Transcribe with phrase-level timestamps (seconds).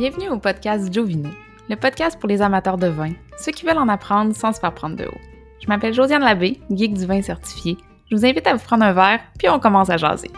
[0.00, 1.28] Bienvenue au podcast Jovino,
[1.68, 4.72] le podcast pour les amateurs de vin, ceux qui veulent en apprendre sans se faire
[4.72, 5.20] prendre de haut.
[5.60, 7.76] Je m'appelle Josiane Labbé, geek du vin certifié.
[8.10, 10.30] Je vous invite à vous prendre un verre, puis on commence à jaser.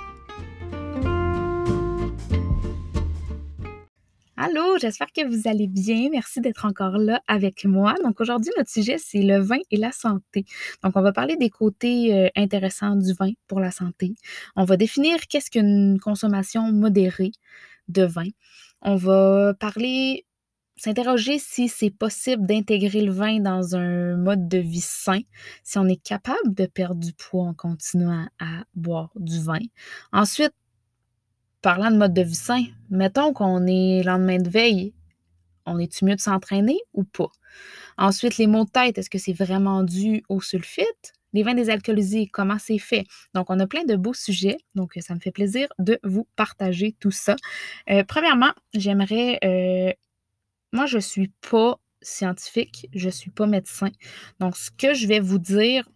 [4.37, 6.09] Allô, j'espère que vous allez bien.
[6.11, 7.95] Merci d'être encore là avec moi.
[8.03, 10.45] Donc aujourd'hui, notre sujet, c'est le vin et la santé.
[10.83, 14.15] Donc on va parler des côtés euh, intéressants du vin pour la santé.
[14.57, 17.31] On va définir qu'est-ce qu'une consommation modérée
[17.87, 18.27] de vin.
[18.85, 20.27] On va parler,
[20.77, 25.21] s'interroger si c'est possible d'intégrer le vin dans un mode de vie sain,
[25.63, 29.61] si on est capable de perdre du poids en continuant à boire du vin.
[30.13, 30.53] Ensuite,
[31.61, 34.95] parlant de mode de vie sain, mettons qu'on est lendemain de veille,
[35.65, 37.31] on est-tu mieux de s'entraîner ou pas?
[37.97, 41.13] Ensuite, les maux de tête, est-ce que c'est vraiment dû au sulfite?
[41.33, 43.07] Les vins désalcoolisés, comment c'est fait?
[43.35, 44.59] Donc, on a plein de beaux sujets.
[44.75, 47.37] Donc, ça me fait plaisir de vous partager tout ça.
[47.91, 49.39] Euh, premièrement, j'aimerais.
[49.45, 49.93] Euh,
[50.73, 53.91] moi, je ne suis pas scientifique, je ne suis pas médecin.
[54.41, 55.89] Donc, ce que je vais vous dire,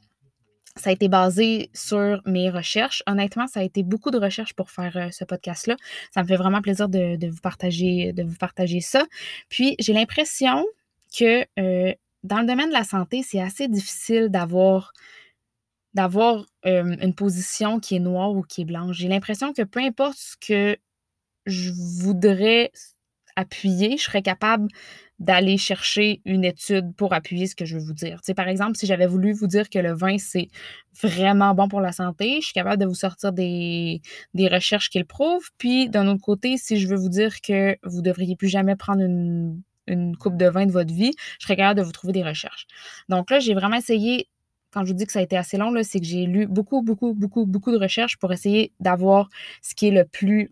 [0.76, 3.02] ça a été basé sur mes recherches.
[3.06, 5.76] Honnêtement, ça a été beaucoup de recherches pour faire euh, ce podcast-là.
[6.12, 9.06] Ça me fait vraiment plaisir de, vous partager, de vous partager ça.
[9.48, 10.64] Puis, j'ai l'impression
[11.18, 11.44] que
[12.26, 14.92] dans le domaine de la santé, c'est assez difficile d'avoir
[15.96, 18.96] d'avoir une position qui est noire ou qui est blanche.
[18.96, 20.76] J'ai l'impression que peu importe ce que
[21.46, 21.70] je
[22.02, 22.70] voudrais
[23.34, 24.68] appuyer, je serais capable
[25.18, 28.20] d'aller chercher une étude pour appuyer ce que je veux vous dire.
[28.36, 30.48] Par exemple, si j'avais voulu vous dire que le vin, c'est
[31.00, 34.02] vraiment bon pour la santé, je suis capable de vous sortir des,
[34.34, 35.48] des recherches qui le prouvent.
[35.56, 38.76] Puis, d'un autre côté, si je veux vous dire que vous ne devriez plus jamais
[38.76, 42.12] prendre une, une coupe de vin de votre vie, je serais capable de vous trouver
[42.12, 42.66] des recherches.
[43.08, 44.28] Donc là, j'ai vraiment essayé
[44.76, 46.82] quand je vous dis que ça a été assez long, c'est que j'ai lu beaucoup,
[46.82, 49.30] beaucoup, beaucoup, beaucoup de recherches pour essayer d'avoir
[49.62, 50.50] ce qui est le plus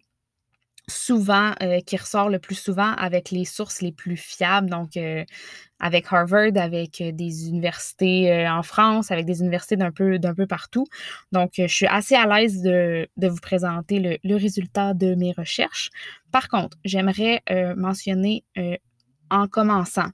[0.89, 5.27] souvent, euh, qui ressort le plus souvent avec les sources les plus fiables, donc euh,
[5.79, 10.87] avec Harvard, avec euh, des universités en France, avec des universités d'un peu, peu partout.
[11.31, 15.91] Donc, je suis assez à l'aise de, vous présenter le, résultat de mes recherches.
[16.33, 17.43] Par contre, j'aimerais
[17.77, 18.43] mentionner
[19.31, 20.09] en commençant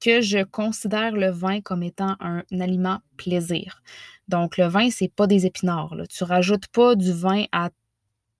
[0.00, 3.82] que je considère le vin comme étant un, aliment plaisir.
[4.28, 5.96] Donc, le vin, c'est pas des épinards.
[6.08, 7.70] Tu rajoutes pas du vin à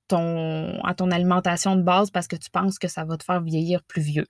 [0.09, 3.41] ton, à ton alimentation de base parce que tu penses que ça va te faire
[3.41, 4.27] vieillir plus vieux.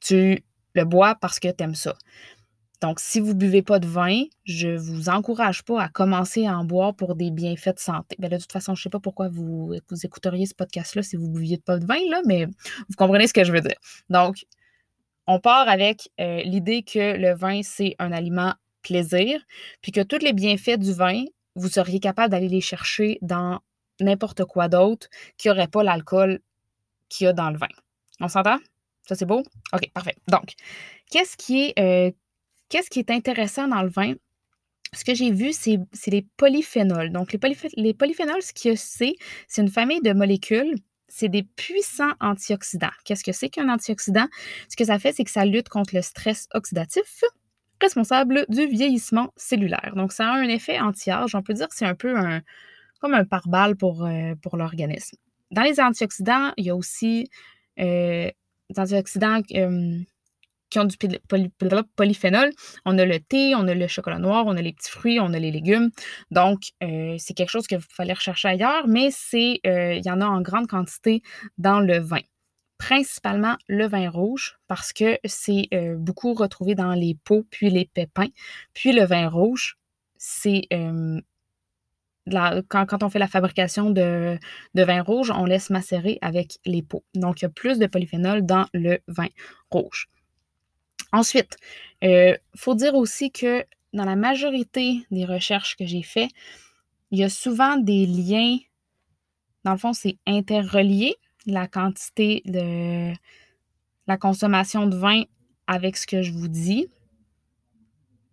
[0.00, 1.94] tu le bois parce que tu aimes ça.
[2.82, 6.46] Donc, si vous ne buvez pas de vin, je ne vous encourage pas à commencer
[6.46, 8.16] à en boire pour des bienfaits de santé.
[8.18, 11.14] Bien, de toute façon, je ne sais pas pourquoi vous, vous écouteriez ce podcast-là si
[11.14, 13.76] vous ne buviez pas de vin, mais vous comprenez ce que je veux dire.
[14.10, 14.46] Donc,
[15.26, 19.40] on part avec euh, l'idée que le vin, c'est un aliment plaisir,
[19.80, 21.24] puis que tous les bienfaits du vin,
[21.54, 23.60] vous seriez capable d'aller les chercher dans
[24.00, 26.40] n'importe quoi d'autre qui n'aurait pas l'alcool
[27.08, 27.68] qu'il y a dans le vin.
[28.20, 28.58] On s'entend?
[29.06, 29.42] Ça, c'est beau?
[29.72, 30.16] OK, parfait.
[30.28, 30.54] Donc,
[31.10, 32.10] qu'est-ce qui est, euh,
[33.08, 34.14] intéressant dans le vin?
[34.94, 35.78] Ce que j'ai vu, c'est,
[36.08, 37.10] les polyphénols.
[37.10, 37.40] Donc, les,
[37.76, 39.14] les polyphénols, ce que c'est,
[39.48, 40.74] c'est une famille de molécules
[41.14, 42.88] c'est des puissants antioxydants.
[43.04, 44.26] Qu'est-ce que c'est qu'un antioxydant?
[44.70, 47.22] Ce que ça fait, c'est que ça lutte contre le stress oxydatif
[47.82, 49.92] responsable du vieillissement cellulaire.
[49.94, 51.34] Donc, ça a un effet anti-âge.
[51.34, 52.14] On peut dire que c'est un peu
[53.00, 55.18] comme un pare-balles pour, euh, pour l'organisme.
[55.50, 57.28] Dans les antioxydants, il y a aussi
[57.78, 58.30] euh,
[58.70, 59.98] des antioxydants euh,
[60.72, 60.96] qui ont du
[61.96, 62.50] polyphénol.
[62.86, 65.34] On a le thé, on a le chocolat noir, on a les petits fruits, on
[65.34, 65.90] a les légumes.
[66.30, 70.10] Donc, euh, c'est quelque chose que vous aller rechercher ailleurs, mais c'est, euh, il y
[70.10, 71.22] en a en grande quantité
[71.58, 72.22] dans le vin.
[72.78, 77.84] Principalement le vin rouge, parce que c'est euh, beaucoup retrouvé dans les pots, puis les
[77.84, 78.30] pépins.
[78.72, 79.76] Puis le vin rouge,
[80.16, 80.68] c'est
[82.68, 84.38] quand, on fait la fabrication de,
[84.74, 87.04] de, vin rouge, on laisse macérer avec les pots.
[87.14, 89.28] Donc, il y a plus de polyphénol dans le vin
[89.70, 90.08] rouge.
[91.12, 91.56] Ensuite,
[92.00, 96.30] il euh, faut dire aussi que dans la majorité des recherches que j'ai faites,
[97.10, 98.56] il y a souvent des liens,
[99.64, 101.16] dans le fond, c'est interrelié,
[101.46, 103.12] la quantité de
[104.06, 105.24] la consommation de vin
[105.66, 106.88] avec ce que je vous dis.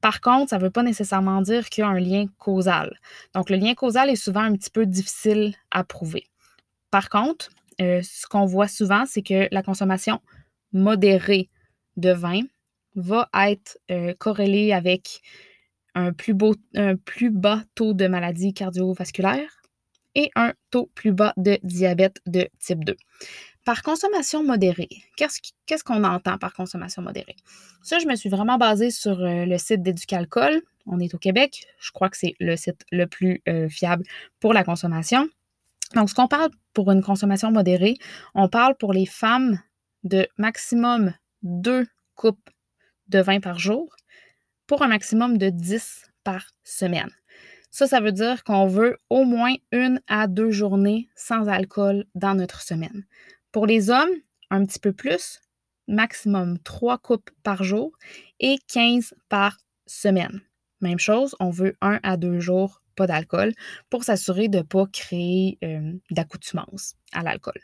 [0.02, 2.98] Par contre, ça ne veut pas nécessairement dire qu'il y a un lien causal.
[3.36, 6.26] Donc, le lien causal est souvent un petit peu difficile à prouver.
[6.90, 7.50] Par contre,
[7.82, 10.22] euh, ce qu'on voit souvent, c'est que la consommation
[10.72, 11.50] modérée
[11.98, 12.42] de vin
[12.96, 15.22] va être euh, corrélé avec
[15.96, 19.62] un plus, beau, un plus bas taux de maladies cardiovasculaires
[20.16, 22.96] et un taux plus bas de diabète de type 2.
[23.66, 27.36] Par consommation modérée, qu'est-ce qu'on entend par consommation modérée?
[27.84, 30.62] Ça, je me suis vraiment basée sur euh, le site d'Éducalcool.
[30.88, 31.68] On est au Québec.
[31.80, 34.04] Je crois que c'est le site le plus euh, fiable
[34.40, 35.28] pour la consommation.
[35.96, 37.96] Donc, ce qu'on parle pour une consommation modérée,
[38.34, 39.60] on parle pour les femmes
[40.04, 41.14] de maximum
[41.44, 41.86] deux
[42.16, 42.50] coupes
[43.10, 43.96] de vin par jour
[44.68, 47.10] pour un maximum de 10 par semaine.
[47.72, 52.36] Ça, ça veut dire qu'on veut au moins une à deux journées sans alcool dans
[52.36, 53.06] notre semaine.
[53.52, 54.10] Pour les hommes,
[54.50, 55.42] un petit peu plus,
[55.88, 57.92] maximum trois coupes par jour
[58.40, 60.42] et 15 par semaine.
[60.82, 63.54] Même chose, on veut un à deux jours pas d'alcool
[63.90, 67.60] pour s'assurer de ne pas créer euh, d'accoutumance à l'alcool.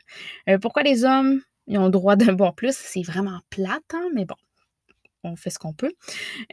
[0.48, 2.76] Euh, pourquoi les hommes ont le droit de boire plus?
[2.76, 4.36] C'est vraiment plate, hein, mais bon,
[5.26, 5.92] on fait ce qu'on peut.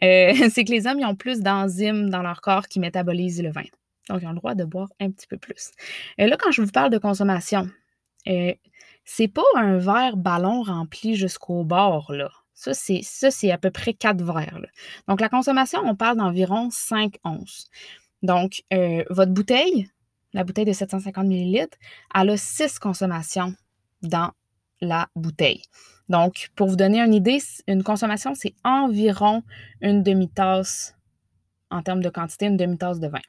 [0.03, 3.51] Euh, c'est que les hommes ils ont plus d'enzymes dans leur corps qui métabolisent le
[3.51, 3.63] vin.
[4.09, 5.71] Donc, ils ont le droit de boire un petit peu plus.
[6.17, 7.69] Et là, quand je vous parle de consommation,
[8.25, 12.29] c'est pas un verre ballon rempli jusqu'au bord, là.
[12.53, 12.73] Ça,
[13.31, 14.59] c'est à peu près quatre verres.
[15.07, 17.69] Donc, la consommation, on parle d'environ 5 onces.
[18.21, 19.89] Donc, euh, votre bouteille,
[20.33, 21.67] la bouteille de 750 ml,
[22.15, 23.53] elle a 6 consommations
[24.01, 24.31] dans
[24.83, 25.63] la bouteille.
[26.09, 29.43] Donc, pour vous donner une idée, une consommation, c'est environ
[29.81, 30.95] une demi-tasse
[31.71, 33.21] en termes de quantité, une demi-tasse de vin.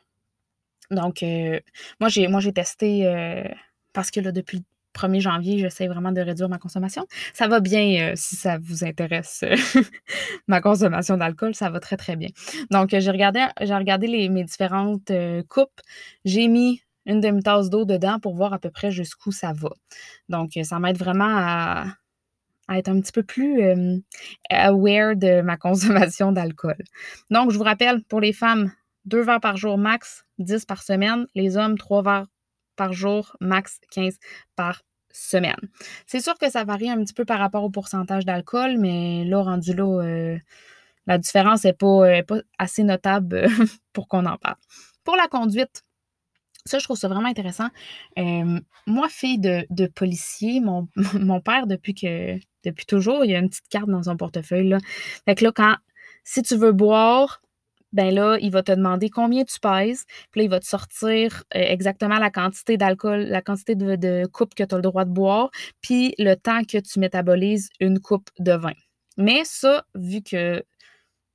[0.90, 1.60] Donc, euh,
[2.00, 3.44] moi, j'ai testé euh,
[3.92, 4.62] parce que depuis
[4.94, 7.06] 1er janvier, j'essaie vraiment de réduire ma consommation.
[7.32, 9.44] Ça va bien euh, si ça vous intéresse,
[10.46, 12.28] ma consommation d'alcool, ça va très, très bien.
[12.70, 15.10] Donc, j'ai regardé, regardé les, mes différentes
[15.48, 15.80] coupes.
[16.24, 19.70] J'ai mis une demi-tasse d'eau dedans pour voir à peu près jusqu'où ça va.
[20.28, 21.86] Donc, ça m'aide vraiment à,
[22.70, 23.62] être un petit peu plus
[24.50, 26.78] aware de ma consommation d'alcool.
[27.30, 28.72] Donc, je vous rappelle, pour les femmes,
[29.04, 31.26] deux verres par jour max, 10 par semaine.
[31.34, 32.26] Les hommes, trois verres
[32.76, 34.18] par jour, max 15
[34.56, 35.56] par semaine.
[36.06, 39.42] C'est sûr que ça varie un petit peu par rapport au pourcentage d'alcool, mais là,
[39.42, 40.38] rendu là, euh,
[41.06, 42.02] la différence n'est pas,
[42.58, 43.46] assez notable
[43.92, 44.56] pour qu'on en parle.
[45.04, 45.82] Pour la conduite,
[46.66, 47.68] ça, je trouve ça vraiment intéressant.
[48.16, 50.60] Moi, fille de, policier,
[51.14, 54.68] mon, père, depuis que depuis toujours, il a une petite carte dans son portefeuille.
[54.68, 54.78] Là.
[55.26, 55.76] Fait que là, quand
[56.24, 57.42] si tu veux boire,
[57.92, 61.44] ben là, il va te demander combien tu pèses, puis là, il va te sortir
[61.54, 65.12] euh, exactement la quantité d'alcool, la quantité de, coupe que tu as le droit de
[65.12, 65.50] boire,
[65.80, 68.72] puis le temps que tu métabolises une coupe de vin.
[69.16, 70.64] Mais ça, vu que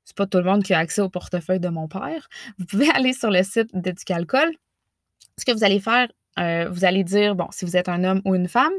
[0.04, 2.28] c'est pas tout le monde qui a accès au portefeuille de mon père,
[2.58, 4.52] vous pouvez aller sur le site d'Éducalcool.
[5.40, 8.22] Ce que vous allez faire, euh, vous allez dire, bon, si vous êtes un homme
[8.26, 8.74] ou une femme,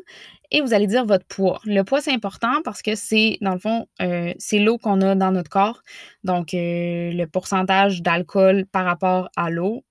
[0.51, 1.61] et vous allez dire votre poids.
[1.65, 5.15] Le poids, c'est important parce que c'est, dans le fond, euh, c'est l'eau qu'on a
[5.15, 5.83] dans notre corps.
[6.23, 9.85] Donc, euh, le pourcentage d'alcool par rapport à l'eau,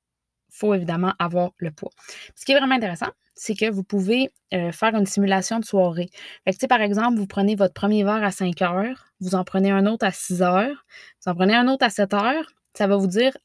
[0.51, 1.91] faut évidemment avoir le poids.
[2.35, 6.09] Ce qui est vraiment intéressant, c'est que vous pouvez faire une simulation de soirée.
[6.43, 9.71] Fait que, par exemple, vous prenez votre premier verre à 5 heures, vous en prenez
[9.71, 10.85] un autre à 6 heures,
[11.21, 13.37] vous en prenez un autre à 7 heures, ça va vous dire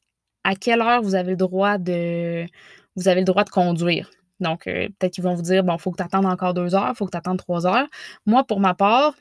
[0.43, 2.45] à quelle heure vous avez le droit de
[2.95, 4.09] vous avez le droit de conduire.
[4.39, 6.75] Donc, euh, peut-être qu'ils vont vous dire, bon, il faut que tu attendes encore deux
[6.75, 7.87] heures, il faut que tu attendes trois heures.
[8.25, 9.15] Moi, pour ma part,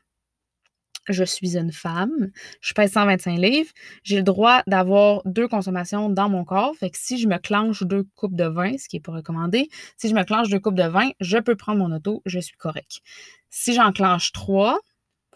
[1.08, 2.30] je suis une femme,
[2.60, 3.70] je pèse 125 livres,
[4.02, 6.74] j'ai le droit d'avoir deux consommations dans mon corps.
[6.76, 9.68] Fait que si je me clenche deux coupes de vin, ce qui n'est pas recommandé,
[9.96, 12.56] si je me clenche deux coupes de vin, je peux prendre mon auto, je suis
[12.56, 13.00] correct.
[13.50, 14.78] Si j'en clenche trois,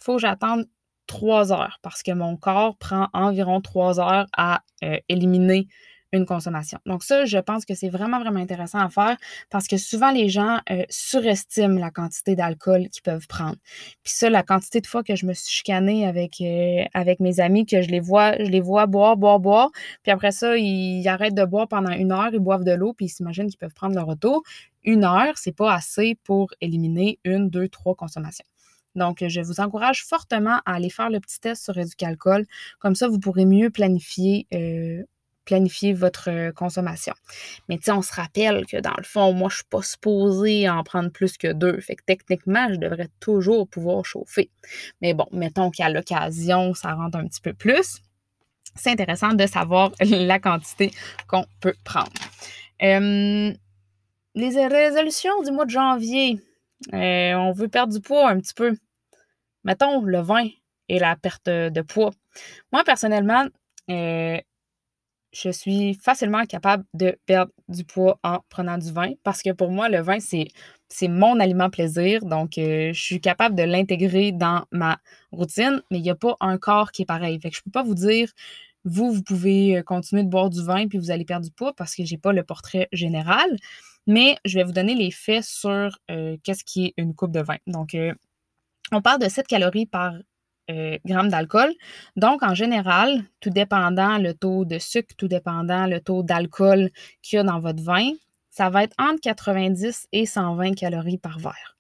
[0.01, 0.67] il faut que j'attende
[1.07, 5.69] trois heures parce que mon corps prend environ trois heures à euh, éliminer
[6.13, 6.79] une consommation.
[6.87, 9.17] Donc ça, je pense que c'est vraiment, vraiment intéressant à faire
[9.51, 13.57] parce que souvent les gens euh, surestiment la quantité d'alcool qu'ils peuvent prendre.
[14.03, 17.41] Puis ça, la quantité de fois que je me suis chicanée avec, euh, avec mes
[17.41, 19.71] amis, que je les vois, je les vois boire, boire, boire,
[20.03, 23.07] puis après ça, ils, arrêtent de boire pendant une heure, ils boivent de l'eau, puis
[23.07, 24.43] ils s'imaginent qu'ils peuvent prendre leur auto.
[24.85, 28.45] Une heure, c'est pas assez pour éliminer une, deux, trois consommations.
[28.95, 32.45] Donc, je vous encourage fortement à aller faire le petit test sur Alcool.
[32.79, 35.05] Comme ça, vous pourrez mieux planifier euh,
[35.49, 37.15] planifier votre euh, consommation.
[37.69, 40.85] Mais tu on se rappelle que dans le fond, moi, je suis pas supposée en
[40.85, 41.81] prendre plus que deux.
[41.81, 44.51] Fait que techniquement, je devrais toujours pouvoir chauffer.
[45.01, 48.03] Mais bon, mettons qu'à l'occasion, ça rentre un petit peu plus.
[48.75, 50.91] C'est intéressant de savoir la quantité
[51.27, 52.13] qu'on peut prendre.
[52.81, 53.57] les
[54.67, 56.39] résolutions du mois de janvier,
[56.93, 58.77] euh, on veut perdre du poids un petit peu.
[59.65, 60.47] Mettons le vin
[60.91, 62.11] et la perte de poids.
[62.71, 63.47] Moi, personnellement,
[63.91, 64.39] euh,
[65.33, 69.71] je suis facilement capable de perdre du poids en prenant du vin parce que pour
[69.71, 70.49] moi, le vin, c'est,
[71.09, 72.25] mon aliment plaisir.
[72.25, 74.99] Donc, euh, je suis capable de l'intégrer dans ma
[75.33, 77.39] routine, mais il n'y a pas un corps qui est pareil.
[77.41, 78.33] Fait que je ne peux pas vous dire,
[78.85, 81.75] vous, vous pouvez euh, continuer de boire du vin puis vous allez perdre du poids
[81.75, 83.57] parce que je n'ai pas le portrait général.
[84.07, 87.41] Mais je vais vous donner les faits sur euh, qu'est-ce qui est une coupe de
[87.41, 87.57] vin.
[87.67, 87.95] Donc,
[88.93, 90.15] on parle de 7 calories par
[90.71, 91.73] euh, grammes d'alcool.
[92.17, 96.91] Donc, en général, tout dépendant le taux de sucre, tout dépendant le taux d'alcool
[97.23, 98.11] qu'il y a dans votre vin,
[98.51, 101.77] ça va être entre 90 et 120 calories par verre,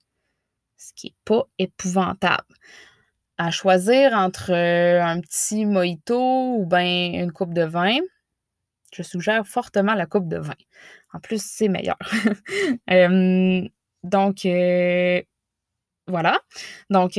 [0.76, 2.54] ce qui n'est pas épouvantable.
[3.36, 7.98] À choisir entre euh, un petit mojito ou bien une coupe de vin,
[8.94, 10.56] je suggère fortement la coupe de vin.
[11.12, 11.98] En plus, c'est meilleur.
[14.02, 15.22] donc, euh,
[16.06, 16.40] voilà.
[16.90, 17.18] Donc,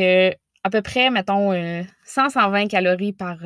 [0.63, 3.37] à peu près, mettons, 100-120 calories par,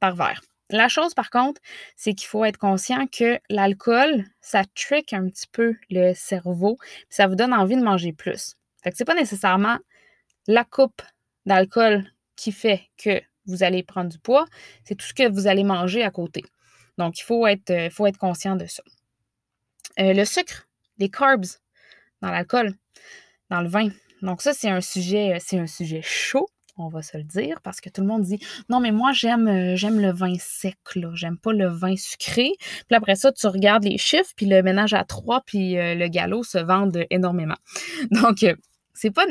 [0.00, 0.40] par verre.
[0.70, 1.60] La chose, par contre,
[1.94, 7.06] c'est qu'il faut être conscient que l'alcool, ça trick un petit peu le cerveau, puis
[7.10, 8.54] ça vous donne envie de manger plus.
[8.82, 9.78] Fait que c'est pas nécessairement
[10.46, 11.02] la coupe
[11.46, 12.04] d'alcool
[12.36, 14.46] qui fait que vous allez prendre du poids,
[14.84, 16.42] c'est tout ce que vous allez manger à côté.
[16.96, 18.82] Donc, il faut être, euh, conscient de ça.
[20.00, 20.66] Euh, le sucre,
[20.98, 21.44] les carbs
[22.22, 22.74] dans l'alcool,
[23.50, 23.90] dans le vin.
[24.24, 27.80] Donc, ça, c'est un sujet, c'est un sujet chaud on va se le dire, parce
[27.80, 28.38] que tout le monde dit
[28.68, 31.10] non, mais moi, j'aime, euh, j'aime le vin sec, là.
[31.14, 32.52] J'aime pas le vin sucré.
[32.58, 36.08] Puis après ça, tu regardes les chiffres, puis le ménage à trois, puis euh, le
[36.08, 37.56] galop se vendent énormément.
[38.10, 38.54] Donc, euh,
[38.92, 39.24] c'est pas.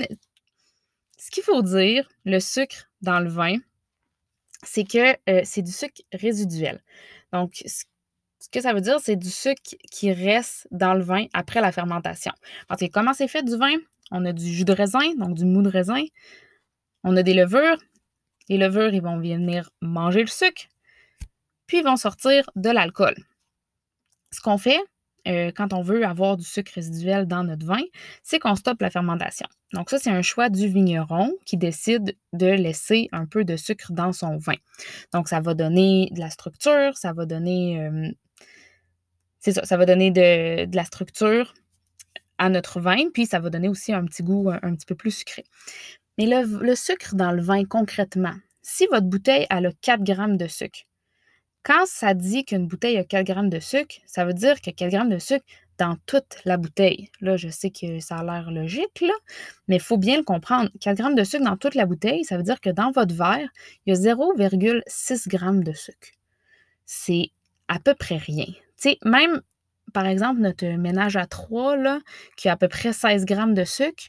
[1.18, 3.58] Ce qu'il faut dire, le sucre dans le vin,
[4.64, 6.82] c'est que c'est du sucre résiduel.
[7.32, 11.62] Donc, ce que ça veut dire, c'est du sucre qui reste dans le vin après
[11.62, 12.34] la fermentation.
[12.68, 13.76] Parce que comment c'est fait du vin?
[14.12, 16.04] On a du jus de raisin, donc du mou de raisin.
[17.04, 17.78] On a des levures.
[18.50, 20.64] Les levures, ils vont venir manger le sucre,
[21.66, 23.16] puis ils vont sortir de l'alcool.
[24.32, 24.80] Ce qu'on fait
[25.28, 27.82] euh, quand on veut avoir du sucre résiduel dans notre vin,
[28.24, 29.48] c'est qu'on stoppe la fermentation.
[29.72, 33.94] Donc ça, c'est un choix du vigneron qui décide de laisser un peu de sucre
[33.94, 34.58] dans son vin.
[35.14, 37.82] Donc ça va donner de la structure, ça va donner...
[37.82, 38.12] Euh,
[39.40, 41.54] c'est ça, ça va donner de, la structure
[42.44, 45.12] à notre vin, puis ça va donner aussi un petit goût un petit peu plus
[45.12, 45.46] sucré.
[46.18, 50.48] Mais le, sucre dans le vin, concrètement, si votre bouteille a le 4 grammes de
[50.48, 50.82] sucre,
[51.64, 54.92] quand ça dit qu'une bouteille a 4 grammes de sucre, ça veut dire a 4
[54.92, 55.46] grammes de sucre
[55.78, 57.10] dans toute la bouteille.
[57.22, 59.06] Là, je sais que ça a l'air logique,
[59.70, 60.70] mais il faut bien le comprendre.
[60.82, 63.48] 4 grammes de sucre dans toute la bouteille, ça veut dire que dans votre verre,
[63.86, 66.10] il y a 0,6 grammes de sucre.
[66.86, 67.30] C'est
[67.70, 68.46] à peu près rien.
[68.46, 69.42] Tu sais, même,
[69.94, 72.00] par exemple, notre ménage à 3, là,
[72.36, 74.06] qui a à peu près 16 grammes de sucre,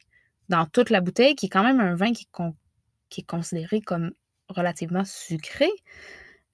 [0.49, 2.27] dans toute la bouteille, qui est quand même un vin qui,
[3.19, 4.13] est considéré comme
[4.49, 5.69] relativement sucré.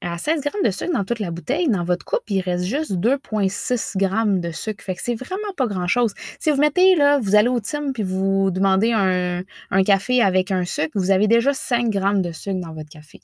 [0.03, 2.93] À 16 grammes de sucre dans toute la bouteille, dans votre coupe, il reste juste
[2.93, 4.83] 2,6 grammes de sucre.
[4.83, 6.15] Fait que c'est vraiment pas grand-chose.
[6.39, 9.45] Si vous mettez, là, vous allez au team puis vous demandez un,
[9.85, 13.21] café avec un sucre, vous avez déjà 5 grammes de sucre dans votre café.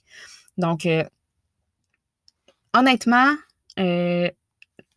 [0.58, 1.04] Donc, euh,
[2.74, 3.34] honnêtement,
[3.78, 4.30] euh,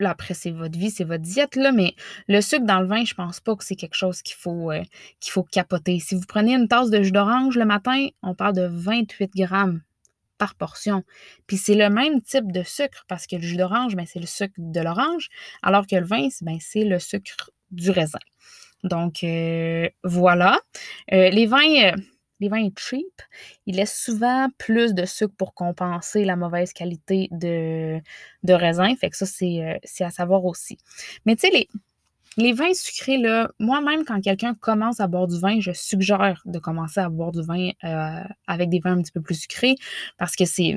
[0.05, 1.93] Après, c'est votre vie, c'est votre diète, là, mais
[2.27, 4.81] le sucre dans le vin, je pense pas que c'est quelque chose qu'il faut, euh,
[5.19, 5.99] qu'il faut capoter.
[5.99, 9.81] Si vous prenez une tasse de jus d'orange le matin, on parle de 28 grammes
[10.37, 11.03] par portion.
[11.47, 14.25] Puis c'est le même type de sucre parce que le jus d'orange, ben, c'est le
[14.25, 15.27] sucre de l'orange,
[15.61, 18.19] alors que le vin, ben, c'est le sucre du raisin.
[18.85, 20.61] Donc, euh, voilà.
[21.11, 21.91] Euh, les vins
[22.39, 23.21] les vins cheap,
[23.65, 27.99] ils laissent souvent plus de sucre pour compenser la mauvaise qualité de,
[28.43, 28.95] de raisin.
[28.95, 30.77] Fait que ça, euh, c'est, à savoir aussi.
[31.25, 31.67] Mais tu sais, les,
[32.37, 36.59] les vins sucrés, là, moi-même, quand quelqu'un commence à boire du vin, je suggère de
[36.59, 39.75] commencer à boire du vin euh, avec des vins un petit peu plus sucrés
[40.17, 40.75] parce que c'est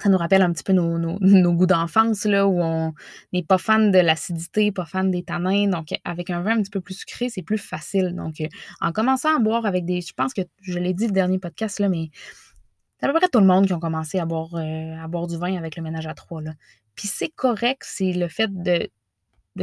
[0.00, 2.94] ça nous rappelle un petit peu nos, goûts d'enfance, là, où on
[3.32, 5.68] n'est pas fan de l'acidité, pas fan des tanins.
[5.68, 8.14] Donc, avec un vin un petit peu plus sucré, c'est plus facile.
[8.14, 8.48] Donc, euh,
[8.80, 10.00] en commençant à boire avec des.
[10.00, 12.10] Je pense que je l'ai dit le dernier podcast, là, mais
[12.98, 15.26] c'est à peu près tout le monde qui a commencé à boire, euh, à boire
[15.26, 16.42] du vin avec le ménage à trois.
[16.42, 16.52] Là.
[16.94, 18.90] Puis c'est correct, c'est le fait de,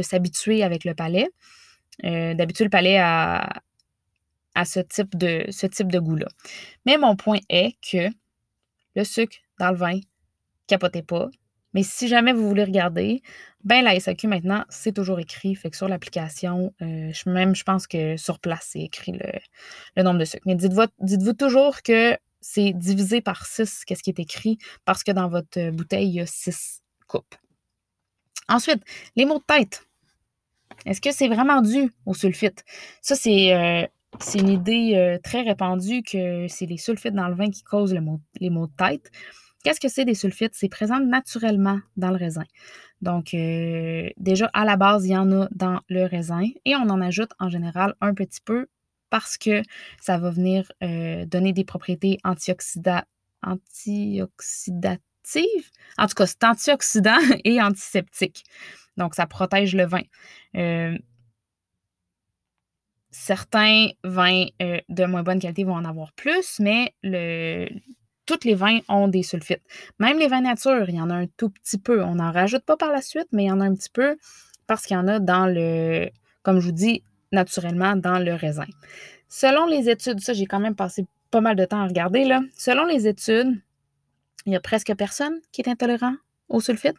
[0.00, 1.28] s'habituer avec le palais,
[2.04, 3.62] euh, d'habituer le palais à,
[4.54, 6.26] à ce type de, ce type de goût-là.
[6.84, 8.08] Mais mon point est que
[8.96, 10.00] le sucre dans le vin,
[10.68, 11.28] capotez pas.
[11.74, 13.22] Mais si jamais vous voulez regarder,
[13.64, 15.54] ben la SAQ maintenant, c'est toujours écrit.
[15.54, 20.18] Fait que sur l'application, euh, même je pense que sur place, c'est écrit le, nombre
[20.18, 20.44] de sucres.
[20.46, 25.12] Mais dites-vous dites toujours que c'est divisé par 6, qu'est-ce qui est écrit, parce que
[25.12, 27.34] dans votre bouteille, il y a 6 coupes.
[28.48, 28.82] Ensuite,
[29.16, 29.84] les mots de tête.
[30.86, 32.64] Est-ce que c'est vraiment dû au sulfite?
[33.02, 33.86] Ça, c'est euh,
[34.34, 37.92] une idée euh, très répandue que c'est les sulfites dans le vin qui causent
[38.40, 39.10] les maux de tête.
[39.64, 40.54] Qu'est-ce que c'est des sulfites?
[40.54, 42.44] C'est présent naturellement dans le raisin.
[43.02, 46.88] Donc, euh, déjà, à la base, il y en a dans le raisin et on
[46.88, 48.68] en ajoute en général un petit peu
[49.10, 49.62] parce que
[50.00, 53.04] ça va venir euh, donner des propriétés antioxydatives.
[53.42, 53.56] En
[56.06, 58.44] tout cas, c'est antioxydant et antiseptique.
[58.96, 60.02] Donc, ça protège le vin.
[60.56, 60.96] Euh,
[63.10, 67.68] certains vins de moins bonne qualité vont en avoir plus, mais le,
[68.28, 69.62] tous les vins ont des sulfites.
[69.98, 72.04] Même les vins nature, il y en a un tout petit peu.
[72.04, 74.18] On n'en rajoute pas par la suite, mais il y en a un petit peu
[74.66, 76.10] parce qu'il y en a dans le,
[76.42, 78.66] comme je vous dis, naturellement dans le raisin.
[79.30, 82.42] Selon les études, ça j'ai quand même passé pas mal de temps à regarder, là.
[82.56, 83.60] Selon les études,
[84.44, 86.14] il y a presque personne qui est intolérant
[86.48, 86.98] au sulfite.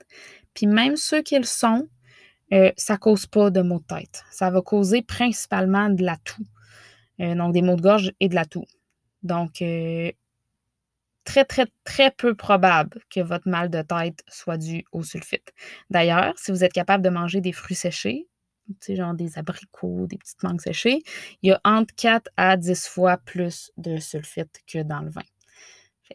[0.55, 1.87] Puis même ceux qui le sont,
[2.53, 4.23] euh, ça ne cause pas de maux de tête.
[4.31, 6.45] Ça va causer principalement de la toux.
[7.21, 8.65] Euh, donc des maux de gorge et de la toux.
[9.23, 10.11] Donc, euh,
[11.29, 15.53] très, très, très peu probable que votre mal de tête soit dû au sulfite.
[15.91, 18.27] D'ailleurs, si vous êtes capable de manger des fruits séchés,
[18.89, 21.03] genre des abricots, des petites mangues séchées,
[21.43, 25.21] il y a entre 4 à 10 fois plus de sulfite que dans le vin.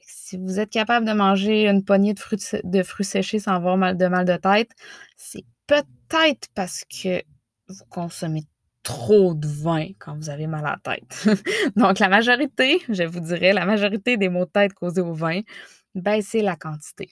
[0.03, 3.77] si vous êtes capable de manger une poignée de fruits, de fruits séchés sans avoir
[3.77, 4.73] mal de mal de tête,
[5.17, 7.23] c'est peut-être parce que
[7.69, 8.45] vous consommez
[8.85, 11.27] trop de vin quand vous avez mal à la tête.
[11.77, 15.41] Donc, la majorité, je vous dirais, la majorité des maux de tête causés au vin,
[15.97, 17.11] ben, c'est la quantité.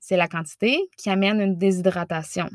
[0.00, 2.50] C'est la quantité qui amène une déshydratation.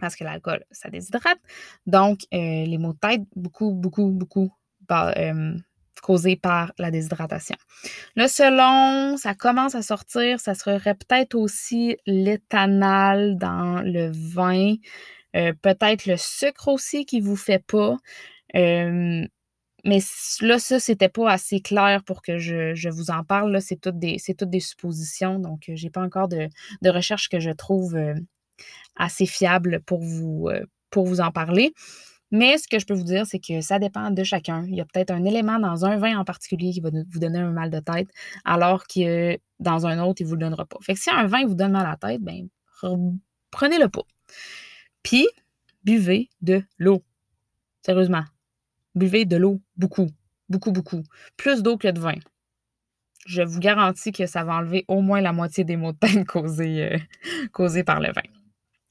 [0.00, 1.38] Parce que l'alcool, ça déshydrate.
[1.86, 4.50] Donc, euh, les maux de tête, beaucoup, beaucoup, beaucoup
[4.90, 5.56] euh,
[6.02, 7.56] causés par la déshydratation.
[8.14, 14.74] Là, selon, ça commence à sortir, ça serait peut-être aussi l'éthanol dans le vin.
[15.36, 17.96] Euh, peut-être le sucre aussi qui vous fait pas.
[18.56, 19.26] Euh,
[19.84, 19.98] mais
[20.40, 23.60] là, ça, c'était pas assez clair pour que je, vous en parle.
[23.60, 25.38] C'est toutes, des, toutes des suppositions.
[25.38, 26.48] Donc, euh, je n'ai pas encore de,
[26.82, 27.98] de, recherche que je trouve
[28.96, 30.48] assez fiable pour vous,
[30.90, 31.74] pour vous en parler.
[32.30, 34.64] Mais ce que je peux vous dire, c'est que ça dépend de chacun.
[34.66, 37.38] Il y a peut-être un élément dans un vin en particulier qui va vous donner
[37.38, 38.08] un mal de tête,
[38.44, 40.78] alors que dans un autre, il ne vous le donnera pas.
[40.82, 42.48] Fait que si un vin vous donne mal à la tête, ben,
[43.52, 44.02] prenez-le pas.
[45.04, 45.28] Puis,
[45.84, 47.04] buvez de l'eau.
[47.82, 48.24] Sérieusement.
[48.96, 50.08] Buvez de l'eau beaucoup,
[50.48, 51.04] beaucoup, beaucoup.
[51.36, 52.18] Plus d'eau que de vin.
[53.26, 56.24] Je vous garantis que ça va enlever au moins la moitié des maux de tête
[56.26, 56.98] causés, euh,
[57.52, 58.22] causés par le vin.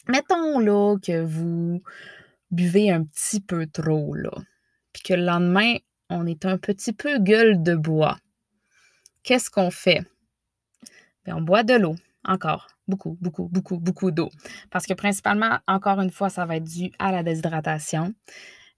[0.07, 1.81] Mettons là que vous
[2.51, 4.31] buvez un petit peu trop, là,
[4.91, 5.75] puis que le lendemain,
[6.09, 8.17] on est un petit peu gueule de bois.
[9.23, 10.01] Qu'est-ce qu'on fait?
[11.25, 14.29] Bien, on boit de l'eau, encore beaucoup, beaucoup, beaucoup, beaucoup d'eau.
[14.71, 18.13] Parce que principalement, encore une fois, ça va être dû à la déshydratation.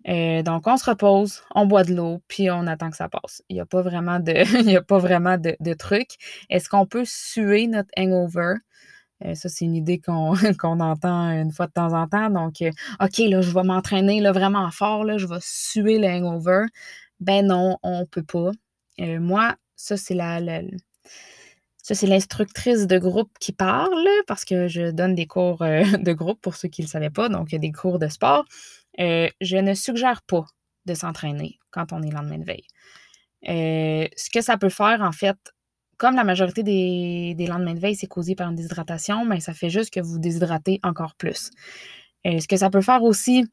[0.08, 3.41] Euh, donc, on se repose, on boit de l'eau, puis on attend que ça passe.
[3.49, 6.10] Il n'y a pas vraiment de, de, truc.
[6.49, 8.55] Est-ce qu'on peut suer notre hangover?
[9.23, 10.34] Euh, ça, c'est une idée qu'on
[10.79, 12.29] entend une fois de temps en temps.
[12.29, 16.65] Donc, euh, OK, là, je vais m'entraîner vraiment fort, là, je vais suer le hangover.
[17.19, 18.51] Ben non, on ne peut pas.
[18.99, 20.39] moi, ça, c'est la,
[21.86, 26.13] ça, c'est l'instructrice de groupe qui parle parce que je donne des cours euh, de
[26.13, 28.43] groupe pour ceux qui ne le savaient pas, donc des cours de sport.
[29.00, 30.48] Euh, je ne suggère pas
[30.88, 32.65] de s'entraîner quand on est lendemain de veille.
[33.48, 35.38] Euh, ce que ça peut faire, en fait,
[35.98, 39.69] comme la majorité des, lendemains de veille, c'est causé par une déshydratation, mais ça fait
[39.69, 41.52] juste que vous déshydratez encore plus.
[42.26, 43.45] ce que ça peut faire aussi,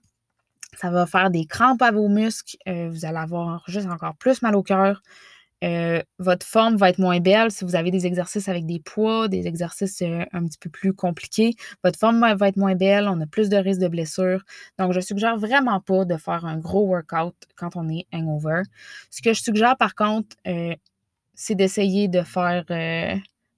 [0.78, 4.56] ça va faire des crampes à vos muscles, vous allez avoir juste encore plus mal
[4.56, 5.02] au cœur,
[5.62, 9.28] euh, votre forme va être moins belle si vous avez des exercices avec des poids,
[9.28, 11.54] des exercices euh, un petit peu plus compliqués.
[11.84, 14.42] Votre forme va être moins belle, on a plus de risques de blessures.
[14.78, 18.62] Donc, je suggère vraiment pas de faire un gros workout quand on est hangover.
[19.10, 20.74] Ce que je suggère par contre, euh,
[21.34, 22.64] c'est d'essayer de faire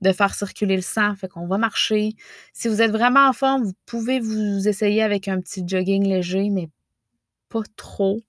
[0.04, 1.14] de faire circuler le sang.
[1.16, 2.14] Fait qu'on va marcher.
[2.52, 6.50] Si vous êtes vraiment en forme, vous pouvez vous essayer avec un petit jogging léger,
[6.50, 6.68] mais
[7.48, 8.20] pas trop,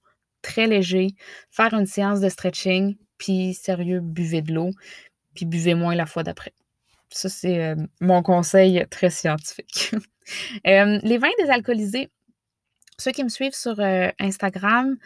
[0.41, 1.09] très léger.
[1.51, 4.71] Faire une séance de stretching puis sérieux, buvez de l'eau,
[5.33, 6.53] puis buvez moins la fois d'après.
[7.09, 9.91] Ça, c'est euh, mon conseil très scientifique.
[10.65, 12.09] Euh, les vins désalcoolisés,
[12.97, 14.97] ceux qui me suivent sur euh, Instagram,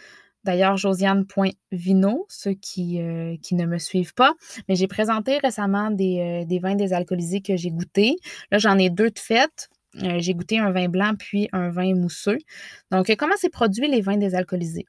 [0.46, 4.34] d'ailleurs josiane.vino, ceux qui, ne me suivent pas,
[4.70, 8.16] mais j'ai présenté récemment des, vins désalcoolisés que j'ai goûtés.
[8.50, 9.68] Là, j'en ai deux de fête.
[9.94, 12.38] j'ai goûté un vin blanc puis un vin mousseux.
[12.92, 14.86] Donc, comment c'est produit les vins désalcoolisés?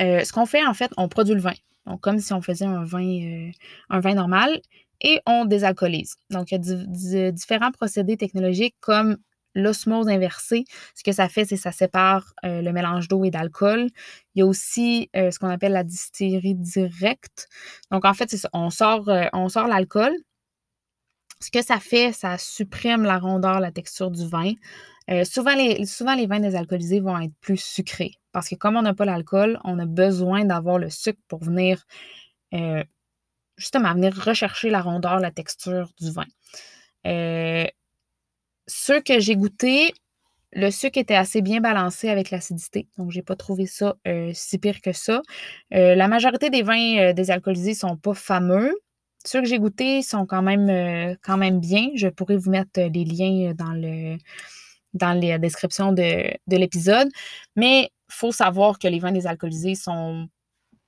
[0.00, 1.52] ce qu'on fait, en fait, on produit le vin.
[1.88, 3.50] Donc, comme si on faisait un vin, euh,
[3.90, 4.60] un vin normal,
[5.00, 6.16] et on désalcoolise.
[6.30, 9.16] Donc, il y a différents procédés technologiques comme
[9.54, 10.64] l'osmose inversée.
[10.94, 13.88] Ce que ça fait, c'est que ça sépare euh, le mélange d'eau et d'alcool.
[14.34, 17.48] Il y a aussi euh, ce qu'on appelle la distillerie directe.
[17.90, 18.50] Donc, en fait, c'est ça.
[18.52, 20.12] On sort, on sort l'alcool.
[21.40, 24.52] Ce que ça fait, ça supprime la rondeur, la texture du vin.
[25.24, 28.12] Souvent, les, souvent, les vins désalcoolisés vont être plus sucrés.
[28.32, 31.84] Parce que comme on n'a pas l'alcool, on a besoin d'avoir le sucre pour venir
[32.54, 32.82] euh,
[33.56, 36.26] justement venir rechercher la rondeur, la texture du vin.
[37.06, 37.66] Euh,
[38.66, 39.92] ceux que j'ai goûtés,
[40.52, 44.58] le sucre était assez bien balancé avec l'acidité, donc j'ai pas trouvé ça euh, si
[44.58, 45.20] pire que ça.
[45.70, 48.72] la majorité des vins désalcoolisés sont pas fameux.
[49.26, 51.88] Ceux que j'ai goûtés sont quand même, quand même bien.
[51.96, 54.16] Je pourrais vous mettre les liens dans le,
[54.94, 57.08] dans la description de, l'épisode.
[57.56, 60.28] Mais il faut savoir que les vins désalcoolisés sont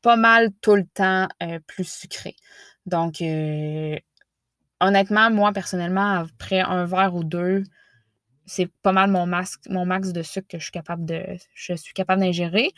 [0.02, 1.28] pas mal tout le temps
[1.66, 2.36] plus sucrés.
[2.86, 3.22] Donc,
[4.80, 7.64] honnêtement, moi, personnellement, après un verre ou deux,
[8.46, 9.30] c'est pas mal mon,
[9.68, 11.22] mon max de sucre que je suis capable de
[11.54, 12.72] je suis capable d'ingérer.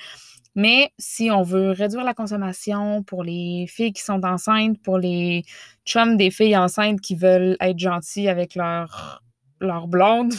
[0.54, 5.44] Mais si on veut réduire la consommation pour les filles qui sont enceintes, pour les
[5.86, 9.22] chums des filles enceintes qui veulent être gentilles avec leur,
[9.60, 10.34] leur blonde,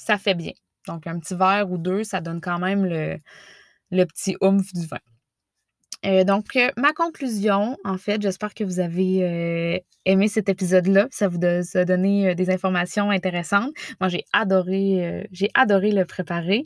[0.00, 0.52] ça fait bien.
[0.86, 3.18] Donc, un petit verre ou deux, ça donne quand même le,
[3.90, 4.98] le petit oomph du vin.
[6.06, 11.08] Euh, donc, euh, ma conclusion, en fait, j'espère que vous avez euh, aimé cet épisode-là.
[11.10, 13.72] Ça vous a donné des informations intéressantes.
[14.00, 16.64] Moi, j'ai adoré, j'ai adoré le préparer.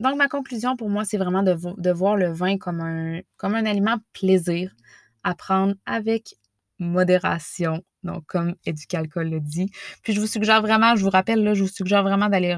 [0.00, 3.54] donc, ma conclusion pour moi, c'est vraiment de, de, voir le vin comme un, comme
[3.56, 4.70] un aliment plaisir
[5.24, 6.36] à prendre avec
[6.78, 9.70] modération donc, comme Educalcool le dit.
[10.02, 12.54] Puis, je vous suggère vraiment, je vous rappelle, là, je vous suggère vraiment d'aller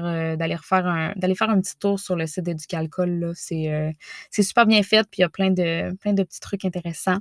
[0.61, 3.33] faire un faire un petit tour sur le site d'Educalcool.
[3.51, 3.91] Euh,
[4.29, 7.19] c'est super bien fait, puis il y a plein de, plein de petits trucs intéressants.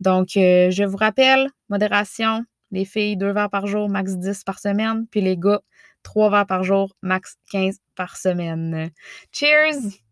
[0.00, 4.58] Donc, euh, je vous rappelle, modération, les filles, deux verres par jour, max 10 par
[4.58, 5.60] semaine, puis les gars,
[6.02, 8.90] trois verres par jour, max 15 par semaine.
[9.30, 10.02] Cheers!